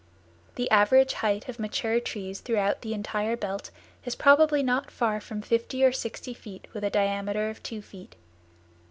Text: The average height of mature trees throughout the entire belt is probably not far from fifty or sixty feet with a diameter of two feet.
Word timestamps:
The 0.55 0.67
average 0.71 1.13
height 1.13 1.47
of 1.47 1.59
mature 1.59 1.99
trees 1.99 2.39
throughout 2.39 2.81
the 2.81 2.95
entire 2.95 3.35
belt 3.37 3.69
is 4.03 4.15
probably 4.15 4.63
not 4.63 4.89
far 4.89 5.21
from 5.21 5.43
fifty 5.43 5.83
or 5.83 5.91
sixty 5.91 6.33
feet 6.33 6.65
with 6.73 6.83
a 6.83 6.89
diameter 6.89 7.51
of 7.51 7.61
two 7.61 7.83
feet. 7.83 8.15